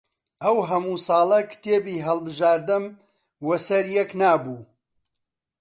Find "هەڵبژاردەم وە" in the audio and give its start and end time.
2.05-3.57